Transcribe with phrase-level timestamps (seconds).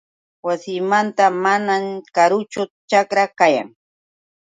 [0.47, 1.83] Wasiymanta manam
[2.15, 3.67] karuchu ćhakra kayan.